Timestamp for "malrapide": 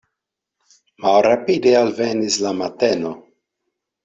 1.05-1.75